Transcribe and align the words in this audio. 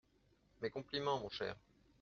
Mes 0.61 0.71
compliments, 0.71 1.19
mon 1.19 1.29
cher. 1.29 1.55